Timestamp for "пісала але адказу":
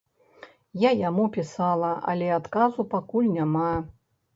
1.37-2.91